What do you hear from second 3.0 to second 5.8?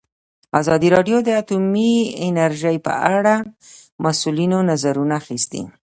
اړه د مسؤلینو نظرونه اخیستي.